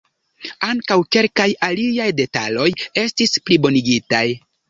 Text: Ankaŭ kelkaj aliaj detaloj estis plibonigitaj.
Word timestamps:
Ankaŭ 0.67 0.95
kelkaj 1.15 1.45
aliaj 1.67 2.09
detaloj 2.21 2.67
estis 3.05 3.37
plibonigitaj. 3.51 4.27